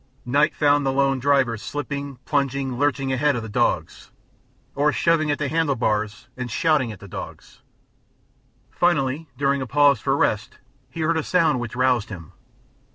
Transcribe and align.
Night 0.25 0.55
found 0.55 0.83
the 0.83 0.91
lone 0.91 1.19
driver 1.19 1.57
slipping, 1.57 2.15
plunging, 2.25 2.75
lurching 2.79 3.13
ahead 3.13 3.35
of 3.35 3.43
the 3.43 3.47
dogs, 3.47 4.09
or 4.73 4.91
shoving 4.91 5.29
at 5.29 5.37
the 5.37 5.47
handle 5.47 5.75
bars 5.75 6.27
and 6.35 6.49
shouting 6.49 6.91
at 6.91 6.99
the 6.99 7.07
dogs. 7.07 7.61
Finally, 8.71 9.29
during 9.37 9.61
a 9.61 9.67
pause 9.67 9.99
for 9.99 10.17
rest 10.17 10.57
he 10.89 11.01
heard 11.01 11.17
a 11.17 11.23
sound 11.23 11.59
which 11.59 11.75
roused 11.75 12.09
him. 12.09 12.31